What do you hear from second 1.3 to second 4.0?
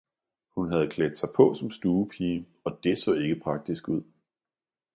på som stuepige- og det så ikke praktisk